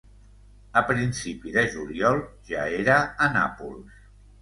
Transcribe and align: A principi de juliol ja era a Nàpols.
A 0.81 0.81
principi 0.91 1.53
de 1.59 1.65
juliol 1.75 2.25
ja 2.51 2.67
era 2.83 2.99
a 3.29 3.33
Nàpols. 3.39 4.05